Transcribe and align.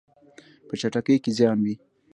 په 0.67 0.73
چټکۍ 0.81 1.15
کې 1.23 1.31
زیان 1.37 1.57
وي. 1.65 1.75